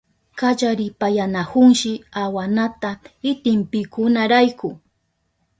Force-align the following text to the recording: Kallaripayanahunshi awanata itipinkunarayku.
Kallaripayanahunshi 0.39 1.91
awanata 2.23 2.89
itipinkunarayku. 3.29 4.69